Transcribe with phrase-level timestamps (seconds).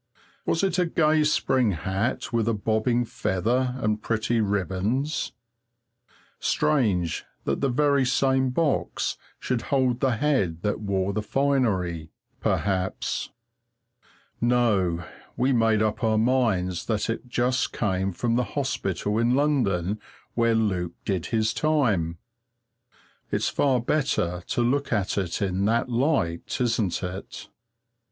[0.47, 5.31] Was it a gay spring hat with a bobbing feather and pretty ribands?
[6.39, 12.09] Strange that the very same box should hold the head that wore the finery
[12.39, 13.29] perhaps.
[14.41, 15.05] No
[15.37, 19.99] we made up our minds that it just came from the hospital in London
[20.33, 22.17] where Luke did his time.
[23.29, 27.49] It's far better to look at it in that light, isn't it?